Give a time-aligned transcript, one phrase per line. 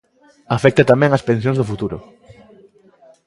[0.57, 1.97] Afecta tamén ás pensións do futuro.